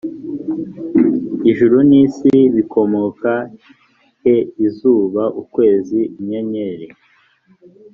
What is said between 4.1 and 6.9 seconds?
he izuba ukwezi inyenyeri